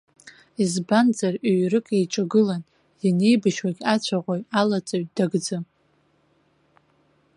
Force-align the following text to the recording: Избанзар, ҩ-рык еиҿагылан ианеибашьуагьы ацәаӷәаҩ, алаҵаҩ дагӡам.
Избанзар, 0.63 1.33
ҩ-рык 1.57 1.87
еиҿагылан 1.97 2.63
ианеибашьуагьы 3.05 3.83
ацәаӷәаҩ, 3.93 4.41
алаҵаҩ 4.59 5.05
дагӡам. 5.15 5.63